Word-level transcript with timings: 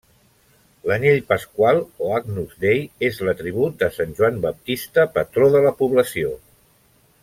L'anyell 0.91 1.19
pasqual, 1.31 1.81
o 2.05 2.09
Agnus 2.21 2.57
Dei, 2.65 2.81
és 3.09 3.21
l'atribut 3.27 3.79
de 3.83 3.93
sant 3.99 4.19
Joan 4.21 4.43
Baptista, 4.49 5.09
patró 5.19 5.55
de 5.57 5.67
la 5.69 5.79
població. 5.85 6.37